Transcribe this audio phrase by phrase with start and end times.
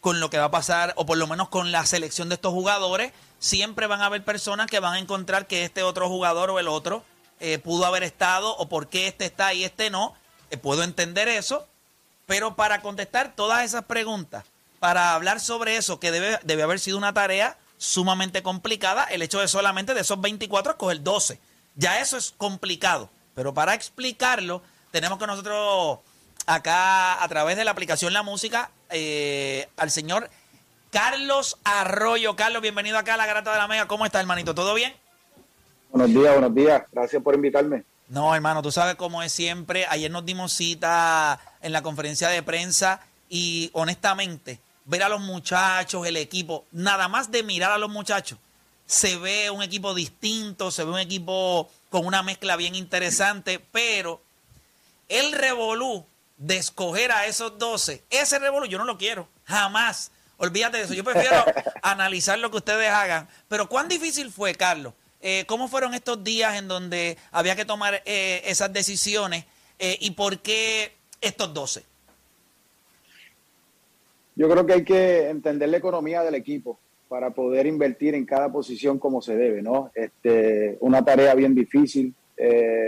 [0.00, 2.52] con lo que va a pasar, o por lo menos con la selección de estos
[2.52, 6.58] jugadores siempre van a haber personas que van a encontrar que este otro jugador o
[6.58, 7.02] el otro
[7.46, 10.14] eh, pudo haber estado o por qué este está y este no.
[10.50, 11.68] Eh, puedo entender eso,
[12.24, 14.46] pero para contestar todas esas preguntas,
[14.80, 19.40] para hablar sobre eso, que debe, debe haber sido una tarea sumamente complicada, el hecho
[19.40, 21.38] de solamente de esos 24 escoger 12.
[21.74, 25.98] Ya eso es complicado, pero para explicarlo, tenemos que nosotros
[26.46, 30.30] acá a través de la aplicación La Música eh, al señor
[30.90, 32.36] Carlos Arroyo.
[32.36, 33.86] Carlos, bienvenido acá a la Grata de la Mega.
[33.86, 34.54] ¿Cómo está, hermanito?
[34.54, 34.94] ¿Todo bien?
[35.94, 36.82] Buenos días, buenos días.
[36.90, 37.84] Gracias por invitarme.
[38.08, 39.86] No, hermano, tú sabes cómo es siempre.
[39.88, 46.04] Ayer nos dimos cita en la conferencia de prensa y honestamente, ver a los muchachos,
[46.04, 48.40] el equipo, nada más de mirar a los muchachos,
[48.86, 54.20] se ve un equipo distinto, se ve un equipo con una mezcla bien interesante, pero
[55.08, 56.04] el revolú
[56.38, 60.10] de escoger a esos 12, ese revolú yo no lo quiero, jamás.
[60.38, 60.94] Olvídate de eso.
[60.94, 61.44] Yo prefiero
[61.82, 63.28] analizar lo que ustedes hagan.
[63.46, 64.92] Pero ¿cuán difícil fue, Carlos?
[65.26, 69.46] Eh, ¿Cómo fueron estos días en donde había que tomar eh, esas decisiones?
[69.78, 71.82] Eh, ¿Y por qué estos 12?
[74.36, 78.52] Yo creo que hay que entender la economía del equipo para poder invertir en cada
[78.52, 79.90] posición como se debe, ¿no?
[79.94, 82.14] Este, una tarea bien difícil,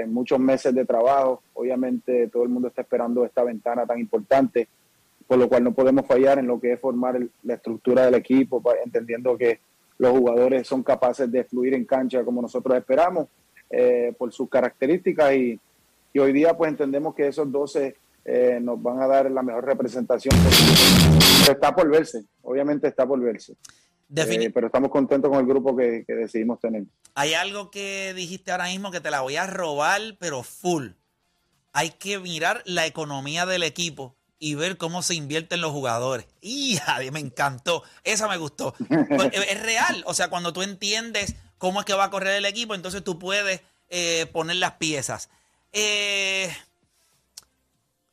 [0.07, 1.43] muchos meses de trabajo.
[1.55, 4.69] Obviamente todo el mundo está esperando esta ventana tan importante
[5.27, 8.63] por lo cual no podemos fallar en lo que es formar la estructura del equipo,
[8.85, 9.59] entendiendo que
[9.99, 13.29] los jugadores son capaces de fluir en cancha como nosotros esperamos
[13.71, 15.61] eh, por sus características y,
[16.19, 20.35] hoy día pues entendemos que esos 12 eh, nos van a dar la mejor representación.
[21.51, 23.55] está por verse, obviamente está por verse.
[24.15, 26.85] Eh, pero estamos contentos con el grupo que, que decidimos tener.
[27.15, 30.93] Hay algo que dijiste ahora mismo que te la voy a robar, pero full.
[31.75, 36.27] Hay que mirar la economía del equipo y ver cómo se invierten los jugadores.
[36.41, 36.79] Y
[37.13, 37.83] me encantó.
[38.05, 38.75] Esa me gustó.
[39.09, 40.03] Pues, es real.
[40.07, 43.19] O sea, cuando tú entiendes cómo es que va a correr el equipo, entonces tú
[43.19, 45.31] puedes eh, poner las piezas.
[45.73, 46.55] Eh,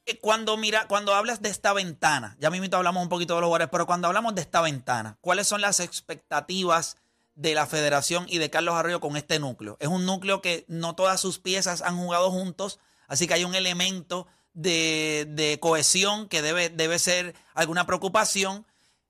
[0.06, 3.48] eh, cuando mira, cuando hablas de esta ventana, ya mismo hablamos un poquito de los
[3.48, 6.98] jugadores, pero cuando hablamos de esta ventana, ¿cuáles son las expectativas
[7.36, 9.78] de la federación y de Carlos Arroyo con este núcleo?
[9.80, 13.56] Es un núcleo que no todas sus piezas han jugado juntos, así que hay un
[13.56, 18.66] elemento de, cohesión que debe, debe ser alguna preocupación,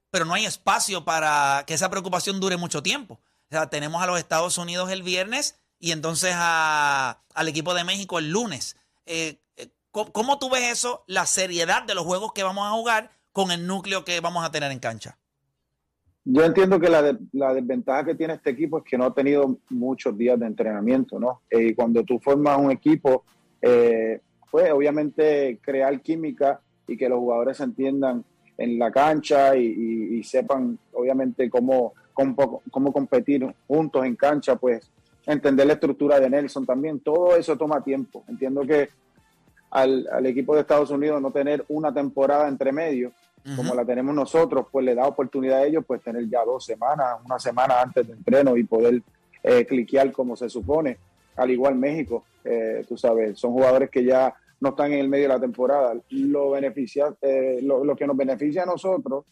[0.10, 3.20] pero no hay espacio para que esa preocupación dure mucho tiempo.
[3.50, 7.84] O sea, tenemos a los Estados Unidos el viernes y entonces a, al equipo de
[7.84, 8.78] México el lunes.
[9.06, 13.12] Eh, eh, ¿cómo, tú ves eso, la seriedad de los juegos que vamos a jugar
[13.32, 15.18] con el núcleo que vamos a tener en cancha?
[16.26, 19.58] Yo entiendo que la, la, desventaja que tiene este equipo es que no ha tenido
[19.70, 21.42] muchos días de entrenamiento, ¿no?
[21.50, 23.26] Eh, y cuando tú formas un equipo,
[23.62, 24.22] eh,
[24.54, 28.24] pues obviamente crear química y que los jugadores se entiendan
[28.56, 34.88] en la cancha y, sepan obviamente cómo, cómo, cómo, competir juntos en cancha, pues
[35.26, 38.24] entender la estructura de Nelson también, todo eso toma tiempo.
[38.28, 38.90] Entiendo que
[39.72, 43.12] al, equipo de Estados Unidos no tener una temporada entre medio,
[43.56, 47.16] como la tenemos nosotros, pues le da oportunidad a ellos pues tener ya dos semanas,
[47.26, 49.02] una semana antes de entreno y poder
[49.42, 51.00] eh, cliquear como se supone.
[51.38, 55.24] Al igual México, eh, tú sabes, son jugadores que ya no están en el medio
[55.24, 55.94] de la temporada.
[56.12, 59.26] Lo, beneficia, eh, lo, que nos beneficia a nosotros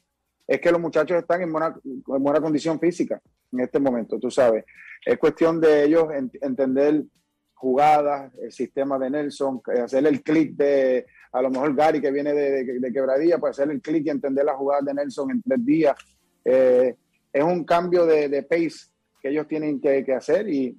[0.46, 3.22] es que los muchachos están en buena, en buena condición física
[3.54, 4.66] en este momento, tú sabes.
[5.06, 6.10] Es cuestión de ellos
[6.42, 7.06] entender
[7.54, 12.34] jugadas, el sistema de Nelson, hacer el clic de, a lo mejor Gary que viene
[12.34, 15.96] de, quebradilla, pues hacer el clic y entender la jugada de Nelson en tres días.
[16.44, 16.94] Eh,
[17.32, 18.92] es un cambio de, pace
[19.22, 20.78] que ellos tienen que hacer y,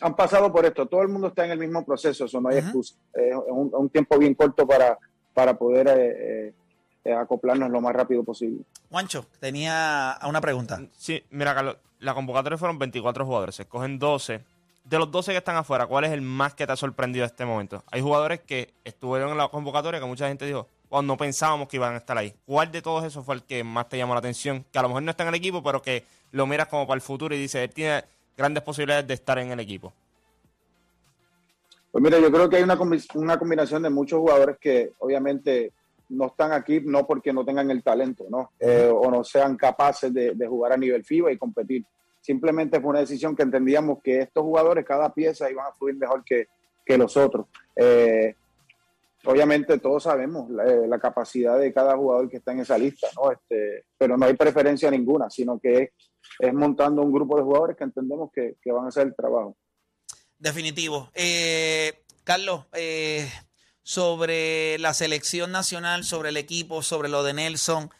[0.00, 0.86] han pasado por esto.
[0.86, 2.94] Todo el mundo está en el mismo proceso, eso no hay excusa.
[3.14, 4.98] Es un, tiempo bien corto para,
[5.34, 6.54] para poder eh,
[7.04, 8.62] eh, acoplarnos lo más rápido posible.
[8.90, 10.80] Juancho, tenía una pregunta.
[10.96, 14.40] Sí, mira, Carlos, la convocatoria fueron 24 jugadores, se escogen 12.
[14.84, 17.30] De los 12 que están afuera, ¿cuál es el más que te ha sorprendido en
[17.30, 17.84] este momento?
[17.90, 21.94] Hay jugadores que estuvieron en la convocatoria que mucha gente dijo, cuando pensábamos que iban
[21.94, 22.34] a estar ahí.
[22.46, 24.64] ¿Cuál de todos esos fue el que más te llamó la atención?
[24.72, 26.96] Que a lo mejor no está en el equipo, pero que lo miras como para
[26.96, 28.04] el futuro y dices, él tiene
[28.40, 29.92] grandes posibilidades de estar en el equipo.
[31.92, 32.78] Pues mira, yo creo que hay una,
[33.14, 35.72] una combinación de muchos jugadores que obviamente
[36.08, 38.52] no están aquí no porque no tengan el talento, ¿no?
[38.58, 41.84] Eh, o no sean capaces de, jugar a nivel FIBA y competir.
[42.20, 46.24] Simplemente fue una decisión que entendíamos que estos jugadores, cada pieza, iban a fluir mejor
[46.24, 46.46] que,
[46.96, 47.46] los otros.
[47.76, 48.34] Eh,
[49.24, 53.30] obviamente todos sabemos eh, la, capacidad de cada jugador que está en esa lista, ¿no?
[53.30, 55.90] Este, pero no hay preferencia ninguna, sino que es,
[56.52, 59.56] montando un grupo de jugadores que entendemos que, que van a hacer el trabajo.
[60.38, 61.10] Definitivo.
[62.24, 63.28] Carlos, eh,
[63.82, 67.90] sobre la selección nacional, sobre el equipo, sobre lo de Nelson.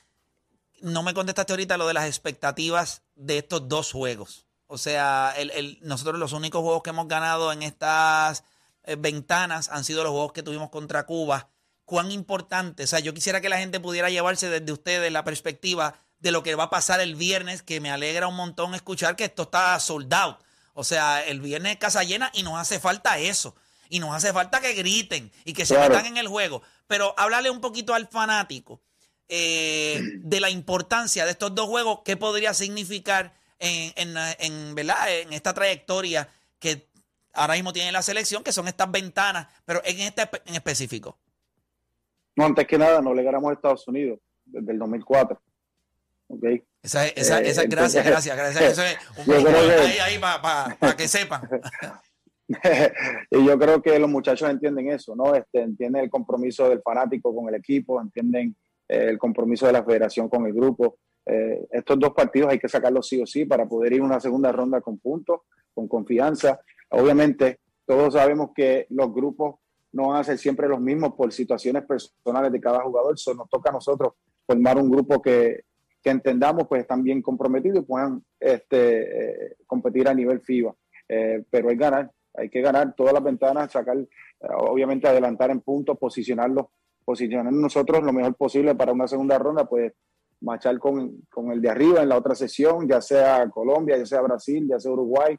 [0.80, 4.46] No me contestaste ahorita lo de las expectativas de estos dos juegos.
[4.68, 5.34] O sea,
[5.80, 8.44] nosotros los únicos juegos que hemos ganado en estas
[8.84, 11.50] eh, ventanas han sido los juegos que tuvimos contra Cuba.
[11.84, 12.84] ¿Cuán importante?
[12.84, 16.42] O sea, yo quisiera que la gente pudiera llevarse desde ustedes la perspectiva de lo
[16.42, 19.78] que va a pasar el viernes, que me alegra un montón escuchar que esto está
[19.80, 20.38] sold out.
[20.74, 23.54] O sea, el viernes es casa llena y nos hace falta eso
[23.88, 26.62] y nos hace falta que griten y que se metan en el juego.
[26.86, 28.80] Pero háblale un poquito al fanático
[29.28, 35.52] eh, de la importancia de estos dos juegos, qué podría significar en, en, en esta
[35.52, 36.28] trayectoria
[36.58, 36.88] que
[37.32, 41.18] ahora mismo tiene la selección, que son estas ventanas, pero en este en específico.
[42.36, 45.40] No, antes que nada, no le ganamos a Estados Unidos desde el 2004.
[46.32, 46.62] Okay.
[46.80, 48.78] Esa, esa, esa, eh, gracias, gracias, gracias.
[48.78, 50.18] Eso es un ahí, ahí
[50.78, 51.42] para que sepan.
[53.30, 55.34] y yo creo que los muchachos entienden eso, ¿no?
[55.34, 58.54] Este, entienden el compromiso del fanático con el equipo, entienden
[58.88, 60.98] eh, el compromiso de la federación con el grupo.
[61.26, 64.20] Eh, estos dos partidos hay que sacarlos sí o sí para poder ir a una
[64.20, 65.40] segunda ronda con puntos,
[65.74, 66.60] con confianza.
[66.90, 69.56] Obviamente, todos sabemos que los grupos
[69.92, 73.14] no van a ser siempre los mismos por situaciones personales de cada jugador.
[73.14, 74.12] Eso nos toca a nosotros
[74.46, 75.64] formar un grupo que,
[76.02, 80.74] que entendamos pues están bien comprometidos y puedan este, eh, competir a nivel FIBA.
[81.50, 84.06] pero es ganar, hay que ganar todas las ventanas, sacar, eh,
[84.58, 86.66] obviamente adelantar en puntos, posicionarlos,
[87.04, 89.92] posicionar nosotros lo mejor posible para una segunda ronda, pues
[90.42, 94.66] marchar con, el de arriba en la otra sesión, ya sea Colombia, ya sea Brasil,
[94.68, 95.36] ya sea Uruguay,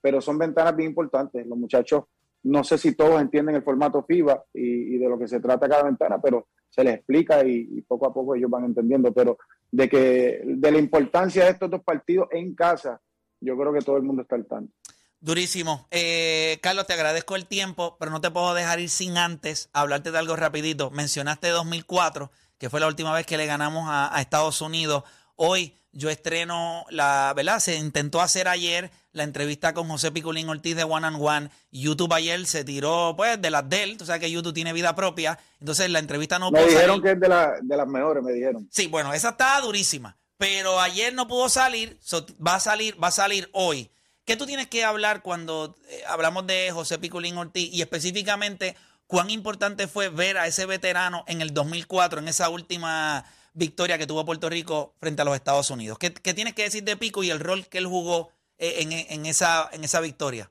[0.00, 1.46] pero son ventanas bien importantes.
[1.46, 2.04] Los muchachos,
[2.44, 5.82] no sé si todos entienden el formato FIBA y, de lo que se trata cada
[5.82, 9.12] ventana, pero se les explica y, poco a poco ellos van entendiendo.
[9.12, 9.38] Pero
[9.70, 13.00] de que de la importancia de estos dos partidos en casa,
[13.40, 14.72] yo creo que todo el mundo está al tanto.
[15.20, 15.88] Durísimo.
[15.90, 20.12] Eh, Carlos, te agradezco el tiempo, pero no te puedo dejar ir sin antes hablarte
[20.12, 20.90] de algo rapidito.
[20.90, 25.02] Mencionaste 2004, que fue la última vez que le ganamos a, Estados Unidos.
[25.34, 27.58] Hoy yo estreno la, ¿verdad?
[27.58, 31.50] Se intentó hacer ayer la entrevista con José Piculín Ortiz de One and One.
[31.70, 33.98] YouTube ayer se tiró, pues, de las del.
[33.98, 35.38] Tú sabes que YouTube tiene vida propia.
[35.60, 38.66] Entonces la entrevista no me dijeron que es de, de las mejores, me dijeron.
[38.70, 40.16] Sí, bueno, esa está durísima.
[40.38, 41.98] Pero ayer no pudo salir,
[42.44, 43.90] va a salir, va a salir hoy.
[44.24, 48.76] ¿Qué tú tienes que hablar cuando eh, hablamos de José Piculín Ortiz y específicamente
[49.06, 53.24] cuán importante fue ver a ese veterano en el 2004, en esa última
[53.54, 55.98] victoria que tuvo Puerto Rico frente a los Estados Unidos?
[55.98, 59.68] ¿Qué, tienes que decir de Pico y el rol que él jugó eh, en, esa,
[59.72, 60.50] en esa victoria?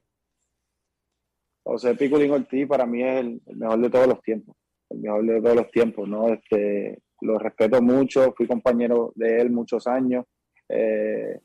[1.63, 4.55] José Piculín Ortiz para mí es el, mejor de todos los tiempos,
[4.89, 6.29] el mejor de todos los tiempos, ¿no?
[6.29, 10.25] Este, lo respeto mucho, fui compañero de él muchos años.
[10.69, 11.39] Eh,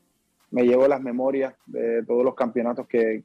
[0.51, 3.23] me llevo las memorias de todos los campeonatos que,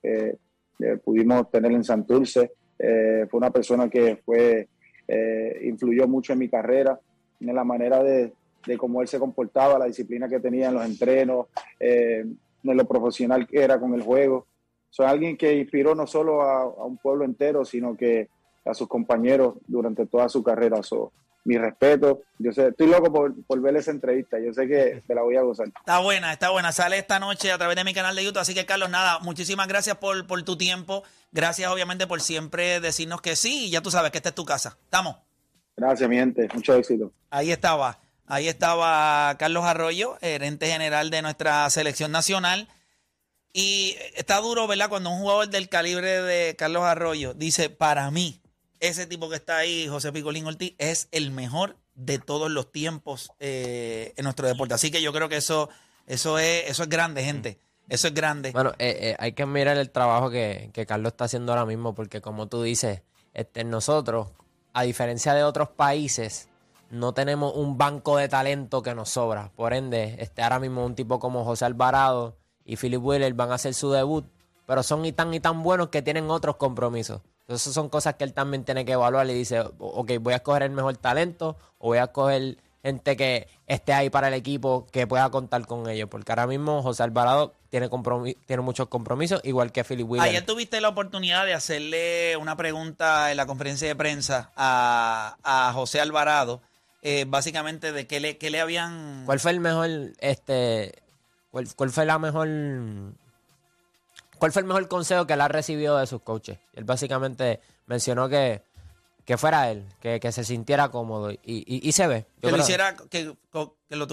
[1.05, 2.53] pudimos tener en Santurce.
[2.79, 4.69] Eh, fue una persona que fue,
[5.07, 6.99] eh, influyó mucho en mi carrera,
[7.41, 8.33] en la manera de,
[8.77, 11.47] cómo él se comportaba, la disciplina que tenía en los entrenos,
[12.65, 14.47] en lo profesional que era con el juego.
[14.91, 18.29] Soy alguien que inspiró no solo a, un pueblo entero, sino que
[18.65, 20.81] a sus compañeros durante toda su carrera
[21.45, 22.23] mi respeto.
[22.39, 24.39] Yo sé, estoy loco por, ver esa entrevista.
[24.39, 25.69] Yo sé que te la voy a gozar.
[25.69, 26.73] Está buena, está buena.
[26.73, 28.41] Sale esta noche a través de mi canal de YouTube.
[28.41, 31.05] Así que, Carlos, nada, muchísimas gracias por, por tu tiempo.
[31.33, 33.67] Gracias, obviamente, por siempre decirnos que sí.
[33.67, 34.77] Y ya tú sabes que esta es tu casa.
[34.85, 35.17] ¿Estamos?
[35.77, 36.49] Gracias, mi gente.
[36.53, 37.13] Mucho éxito.
[37.31, 37.99] Ahí estaba.
[38.29, 42.69] Ahí estaba Carlos Arroyo, gerente general de nuestra selección nacional.
[43.53, 44.89] Y está duro, ¿verdad?
[44.89, 48.41] Cuando un jugador del calibre de Carlos Arroyo dice, para mí,
[48.81, 53.33] ese tipo que está ahí, José Picolín Ortiz, es el mejor de todos los tiempos
[53.41, 54.75] eh, en nuestro deporte.
[54.75, 55.69] Así que yo creo que eso,
[56.07, 57.59] eso, es, eso es grande, gente.
[57.89, 58.53] Eso es grande.
[58.53, 62.21] Bueno, eh, eh, hay que mirar el trabajo que, Carlos está haciendo ahora mismo, porque
[62.21, 64.29] como tú dices, este, nosotros,
[64.75, 66.49] a diferencia de otros países,
[66.91, 69.51] no tenemos un banco de talento que nos sobra.
[69.55, 73.55] Por ende, este, ahora mismo un tipo como José Alvarado y Philip Wheeler van a
[73.55, 74.27] hacer su debut,
[74.67, 77.21] pero son y tan y tan buenos que tienen otros compromisos.
[77.41, 80.65] Entonces son cosas que él también tiene que evaluar y dice, ok, voy a escoger
[80.65, 85.07] el mejor talento o voy a escoger gente que esté ahí para el equipo, que
[85.07, 86.09] pueda contar con ellos.
[86.09, 87.89] Porque ahora mismo José Alvarado tiene,
[88.47, 90.29] tiene muchos compromisos, igual que Philip Wheeler.
[90.29, 96.01] Ayer tuviste la oportunidad de hacerle una pregunta en la conferencia de prensa a, José
[96.01, 96.63] Alvarado,
[97.03, 99.25] eh, básicamente de qué le, qué le habían...
[99.27, 99.89] ¿Cuál fue el mejor,
[100.19, 101.03] este,
[101.51, 102.49] cuál, cuál fue la mejor
[104.39, 106.59] ¿Cuál fue el mejor consejo que él ha recibido de sus coaches?
[106.75, 108.63] Él básicamente mencionó que,
[109.25, 112.27] que fuera él, que, se sintiera cómodo y, y, se ve.
[112.41, 114.09] que lo hiciera, que, lo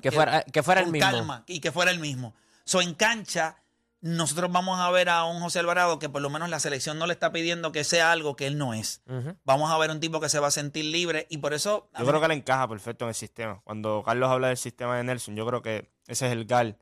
[0.00, 1.10] que, fuera, que fuera el mismo.
[1.10, 2.34] calma y que fuera el mismo.
[2.64, 3.56] So, en cancha,
[4.00, 7.06] nosotros vamos a ver a un José Alvarado que por lo menos la selección no
[7.06, 9.02] le está pidiendo que sea algo que él no es.
[9.44, 11.90] Vamos a ver un tipo que se va a sentir libre y por eso...
[11.98, 13.60] Yo creo que le encaja perfecto en el sistema.
[13.64, 16.78] Cuando Carlos habla del sistema de Nelson, yo creo que ese es el GAL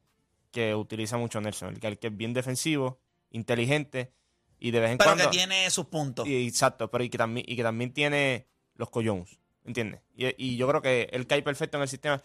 [0.51, 2.99] que utiliza mucho Nelson, el que, es bien defensivo,
[3.31, 4.13] inteligente
[4.59, 5.17] y de vez en cuando.
[5.17, 6.27] Pero que tiene sus puntos.
[6.27, 10.01] Y, exacto, pero y que también, y que también tiene los collones, ¿entiendes?
[10.15, 12.23] Y, yo creo que él cae perfecto en el sistema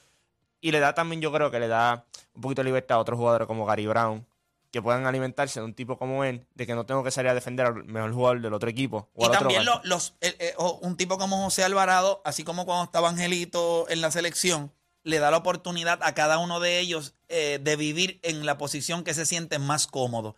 [0.60, 3.18] y le da también, yo creo que le da un poquito de libertad a otros
[3.18, 4.26] jugadores como Gary Brown,
[4.72, 7.34] que puedan alimentarse de un tipo como él, de que no tengo que salir a
[7.34, 9.10] defender al mejor jugador del otro equipo.
[9.18, 10.16] y también los,
[10.82, 14.72] un tipo como José Alvarado, así como cuando estaba Angelito en la selección,
[15.04, 19.04] le da la oportunidad a cada uno de ellos eh, de vivir en la posición
[19.04, 20.36] que se siente más cómodo.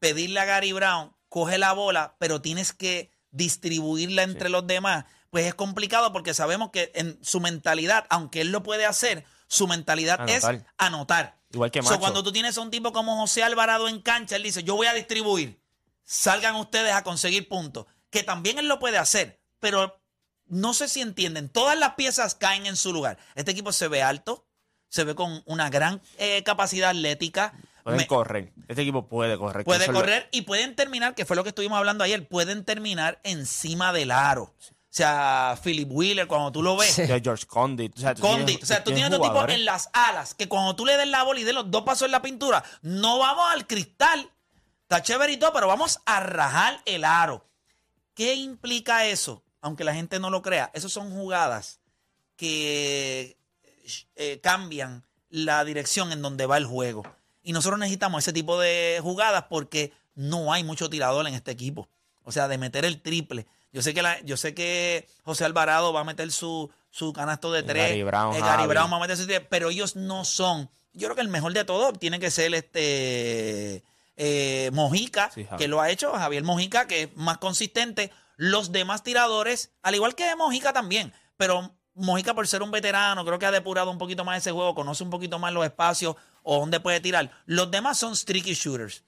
[0.00, 5.04] Pedirle a Gary Brown, coge la bola, pero tienes que distribuirla entre los demás.
[5.30, 9.66] Pues es complicado porque sabemos que en su mentalidad, aunque él lo puede hacer, su
[9.66, 10.44] mentalidad es
[10.76, 11.36] anotar.
[11.52, 11.98] Igual que Macho.
[11.98, 14.86] cuando tú tienes a un tipo como José Alvarado en cancha, él dice, yo voy
[14.88, 15.60] a distribuir,
[16.04, 17.86] salgan ustedes a conseguir puntos.
[18.10, 20.00] Que también él lo puede hacer, pero
[20.46, 23.18] no sé si entienden, todas las piezas caen en su lugar.
[23.34, 24.46] Este equipo se ve alto,
[24.88, 27.54] se ve con una gran eh, capacidad atlética.
[27.82, 28.52] Pueden correr.
[28.66, 29.64] Este equipo puede correr.
[29.64, 33.92] Puede correr y pueden terminar, que fue lo que estuvimos hablando ayer, pueden terminar encima
[33.92, 34.54] del aro.
[34.58, 36.96] O sea, Philip Wheeler, cuando tú lo ves.
[37.22, 37.96] George Condit.
[37.96, 38.46] O sea, tú Condit.
[38.46, 41.08] Tienes, o sea, tú tienes un tipo en las alas que cuando tú le des
[41.08, 44.30] la bola y des los dos pasos en la pintura, no vamos al cristal.
[44.82, 47.44] Está chévere pero vamos a rajar el aro.
[48.14, 49.42] ¿Qué implica eso?
[49.66, 51.80] aunque la gente no lo crea, esas son jugadas
[52.36, 53.36] que
[54.14, 57.02] eh, cambian la dirección en donde va el juego.
[57.42, 61.88] Y nosotros necesitamos ese tipo de jugadas porque no hay mucho tirador en este equipo.
[62.22, 63.48] O sea, de meter el triple.
[63.76, 67.62] Yo sé que yo sé que José Alvarado va a meter su, su canasto de
[67.62, 67.90] tres.
[67.90, 70.70] Gary Brown, eh, Gary Brown va a meter su triple, pero ellos no son.
[70.94, 73.84] Yo creo que el mejor de todos tiene que ser este
[74.16, 79.72] eh, Mojica, que lo ha hecho, Javier Mojica, que es más consistente los demás tiradores,
[79.82, 83.90] al igual que Mojica también, pero Mojica por ser un veterano, creo que ha depurado
[83.90, 87.30] un poquito más ese juego, conoce un poquito más los espacios o dónde puede tirar.
[87.44, 89.04] Los demás son streaky shooters.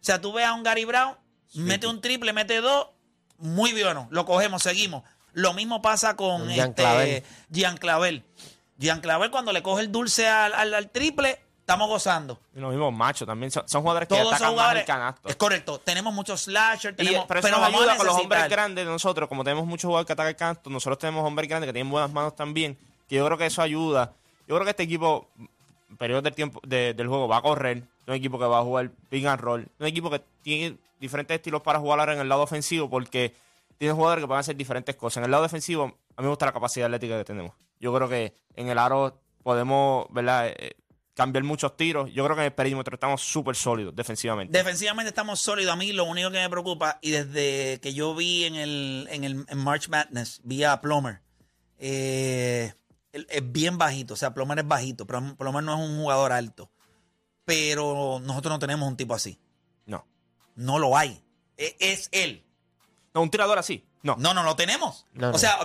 [0.00, 1.16] O sea, tú ves a un Gary Brown,
[1.54, 2.86] mete un triple, mete dos,
[3.42, 5.02] muy bueno, lo cogemos, seguimos.
[5.32, 7.24] Lo mismo pasa con Gian este, Clavel.
[7.52, 8.24] Gian Clavel.
[8.78, 12.38] Gian Clavel cuando le coge el dulce al triple, estamos gozando.
[12.54, 13.50] Y los mismos machos también.
[13.50, 15.28] Son, jugadores que Todos atacan más el canasto.
[15.28, 15.78] Es correcto.
[15.78, 16.96] Tenemos muchos slashers.
[16.96, 19.28] Tenemos, pero, nos ayuda con los hombres grandes de nosotros.
[19.28, 22.12] Como tenemos muchos jugadores que atacan el canasto, nosotros tenemos hombres grandes que tienen buenas
[22.12, 22.78] manos también.
[23.08, 24.12] Que yo creo que eso ayuda.
[24.46, 25.28] Yo creo que este equipo,
[25.96, 27.82] periodo del tiempo del juego, va a correr.
[28.06, 29.68] Un equipo que va a jugar ping and roll.
[29.78, 33.34] Un equipo que tiene diferentes estilos para jugar ahora en el lado ofensivo porque
[33.78, 35.18] tiene jugadores que pueden hacer diferentes cosas.
[35.18, 37.52] En el lado defensivo, a mí me gusta la capacidad atlética que tenemos.
[37.80, 40.48] Yo creo que en el aro podemos, ¿verdad?
[40.48, 40.76] Eh,
[41.14, 42.10] cambiar muchos tiros.
[42.12, 44.56] Yo creo que en el perímetro estamos súper sólidos defensivamente.
[44.56, 45.72] Defensivamente estamos sólidos.
[45.72, 49.24] A mí lo único que me preocupa, y desde que yo vi en el, en
[49.24, 51.20] el March Madness, vi a Plummer,
[51.78, 52.72] eh,
[53.12, 54.14] es bien bajito.
[54.14, 55.06] O sea, Plummer es bajito.
[55.06, 56.70] Pero Plummer no es un jugador alto.
[57.44, 59.38] Pero nosotros no tenemos un tipo así.
[59.86, 60.06] No.
[60.54, 61.22] No lo hay.
[61.56, 62.44] E, es, él.
[63.14, 63.86] No, un tirador así.
[64.02, 64.16] No.
[64.18, 65.06] No, no lo tenemos.
[65.20, 65.58] o sea,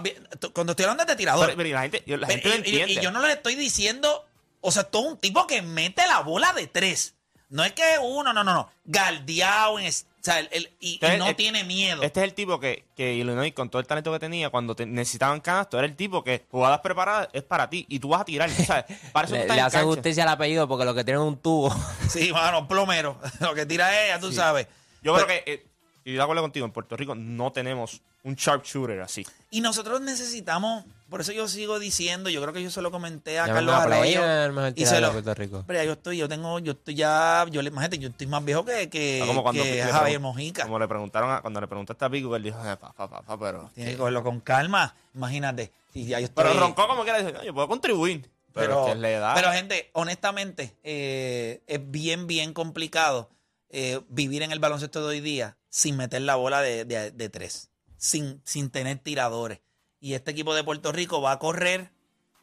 [0.53, 1.53] cuando estoy hablando de tirador.
[1.55, 4.27] Pero, la gente, la gente y, y, yo no le estoy diciendo
[4.61, 7.15] o sea, todo un tipo que mete la bola de tres.
[7.49, 8.69] No es que uno, no, no, no.
[8.83, 10.41] Galdeado en, o sea,
[10.81, 12.01] y, no tiene miedo.
[12.01, 15.39] Este es el tipo que, que Illinois, con todo el talento que tenía, cuando necesitaban
[15.39, 18.49] canasto, era el tipo que jugadas preparadas es para ti y tú vas a tirar.
[18.49, 18.85] ¿sabes?
[19.13, 21.73] Para eso le, le hace justicia al apellido porque lo que tiene es un tubo.
[22.09, 23.19] Sí, bueno, plomero.
[23.39, 24.67] lo que tira es, ya tú sabes.
[25.01, 25.65] Yo creo que, eh,
[26.03, 29.25] y de acuerdo contigo, en Puerto Rico no tenemos un sharpshooter así.
[29.51, 33.39] Y nosotros necesitamos, por eso yo sigo diciendo, yo creo que yo se lo comenté
[33.39, 34.73] a Carlos Arroyo.
[34.75, 35.63] Y se lo, Puerto Rico.
[35.65, 38.65] Pero yo estoy, yo tengo, yo estoy ya, yo le imagínate, yo estoy más viejo
[38.65, 40.63] que, que, como cuando que Javier Mojica.
[40.63, 43.39] Como le preguntaron a, cuando le preguntaste a Pico, él dijo, eh, pa, pa, pa,
[43.39, 43.71] pero.
[43.73, 45.71] Tiene que cogerlo con calma, imagínate.
[45.93, 48.29] Y ya yo estoy, pero roncó como quiera decir, yo puedo contribuir.
[48.53, 49.35] Pero, pero, le da.
[49.35, 53.29] pero gente, honestamente, eh, es bien, bien complicado
[53.69, 57.69] eh, vivir en el baloncesto de hoy día sin meter la bola de, de tres,
[57.97, 59.59] sin, sin tener tiradores.
[59.99, 61.91] Y este equipo de Puerto Rico va a correr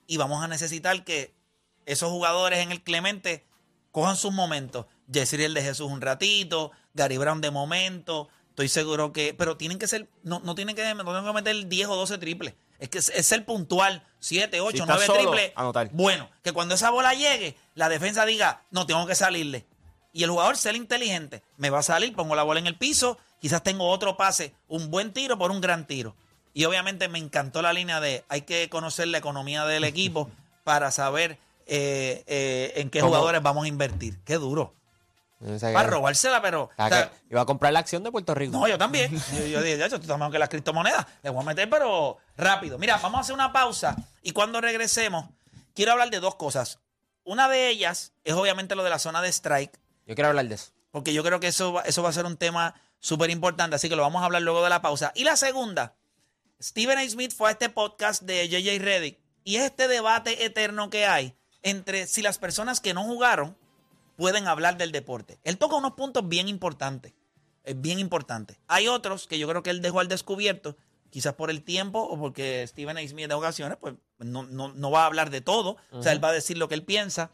[0.07, 1.35] y vamos a necesitar que
[1.87, 3.45] esos jugadores en el Clemente
[3.93, 4.87] cojan sus momentos.
[5.13, 8.29] Jessriel de Jesús un ratito, Gary Brown de momento.
[8.51, 9.35] Estoy seguro que.
[9.35, 10.09] Pero tienen que ser.
[10.23, 12.55] No, no tienen que, no tienen que meter 10 o 12 triples.
[12.79, 14.07] Es que es, ser puntual.
[14.21, 15.53] 7, 8, 9 triples.
[15.93, 19.67] Bueno, que cuando esa bola llegue, la defensa diga, no, tengo que salirle.
[20.13, 21.43] Y el jugador ser inteligente.
[21.57, 23.19] Me va a salir, pongo la bola en el piso.
[23.41, 26.17] Quizás tengo otro pase, un buen tiro por un gran tiro.
[26.55, 30.31] Y obviamente me encantó la línea de hay que conocer la economía del equipo
[30.63, 34.19] para saber eh, eh, en qué jugadores vamos a invertir.
[34.25, 34.73] Qué duro.
[35.61, 36.71] para robársela, pero.
[37.29, 38.53] iba a comprar la acción de Puerto Rico.
[38.57, 39.13] No, yo también.
[39.51, 41.05] yo, dije, ya, esto está mejor que las criptomonedas.
[41.23, 42.79] Le voy a meter, pero rápido.
[42.79, 45.27] Mira, vamos a hacer una pausa y cuando regresemos,
[45.75, 46.79] quiero hablar de dos cosas.
[47.25, 49.77] Una de ellas es obviamente lo de la zona de strike.
[50.07, 50.73] Yo quiero hablar de eso.
[50.91, 53.97] Porque yo creo que eso, eso va a ser un tema súper importante, así que
[53.97, 55.11] lo vamos a hablar luego de la pausa.
[55.15, 55.95] Y la segunda
[56.65, 57.07] Stephen A.
[57.07, 61.35] Smith fue a este podcast de JJ Reddick y es este debate eterno que hay
[61.63, 63.55] entre si las personas que no jugaron
[64.17, 65.39] pueden hablar del deporte.
[65.45, 67.13] Él toca unos puntos bien importantes,
[67.65, 68.59] es bien importante.
[68.67, 70.75] Hay otros que yo creo que él dejó al descubierto,
[71.11, 73.07] quizás por el tiempo o porque Stephen A.
[73.07, 76.33] Smith de ocasiones pues no, va a hablar de todo, o sea, él va a
[76.33, 77.31] decir lo que él piensa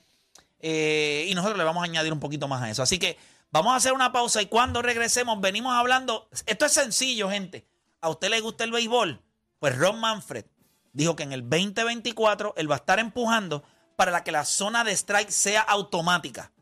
[0.59, 2.83] eh, y nosotros le vamos a añadir un poquito más a eso.
[2.83, 3.17] Así que
[3.53, 7.65] vamos a hacer una pausa y cuando regresemos venimos hablando, esto es sencillo, gente
[8.01, 9.23] a usted le gusta el béisbol,
[9.59, 10.47] pues Ron Manfred
[10.93, 13.63] dijo que en el 2024 él va a estar empujando
[13.97, 16.53] para que la zona de strike sea automática.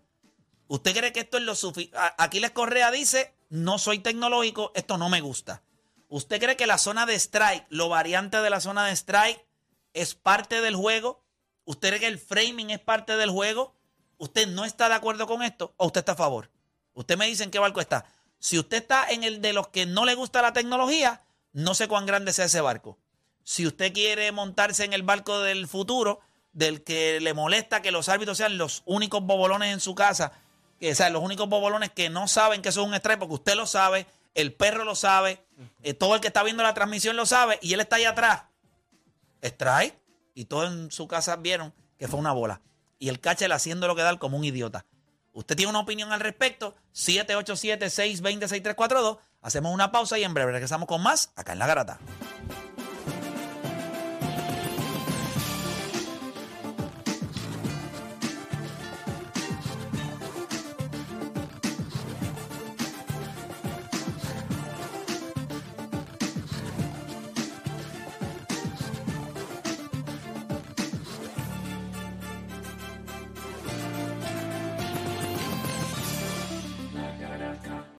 [0.67, 1.97] ¿Usted cree que esto es lo suficiente?
[2.19, 5.63] Aquiles Correa dice, no soy tecnológico, esto no me gusta.
[6.09, 9.47] ¿Usted cree que la zona de strike, lo variante de la zona de strike,
[9.95, 11.25] es parte del juego?
[11.65, 13.75] ¿Usted cree que el framing es parte del juego?
[14.19, 16.51] ¿Usted no está de acuerdo con esto o usted está a favor?
[16.95, 18.05] Usted me dice en qué barco está.
[18.39, 21.89] Si usted está en el de los que no le gusta la tecnología, no sé
[21.89, 22.99] cuán grande sea ese barco.
[23.45, 26.21] Si usted quiere montarse en el barco del futuro,
[26.53, 30.33] del que le molesta que los árbitros sean los únicos bobolones en su casa,
[30.79, 33.55] que sean los únicos bobolones que no saben que eso es un strike, porque usted
[33.55, 35.43] lo sabe, el perro lo sabe,
[35.83, 38.45] eh, todo el que está viendo la transmisión lo sabe, y él está ahí atrás.
[39.43, 39.99] Strike.
[40.35, 42.61] Y todos en su casa vieron que fue una bola.
[42.99, 44.85] Y el catcher haciendo lo que da como un idiota.
[45.33, 46.77] ¿Usted tiene una opinión al respecto?
[46.95, 49.19] 787-620-6342.
[49.41, 51.99] Hacemos una pausa y en breve regresamos con más acá en La Garata.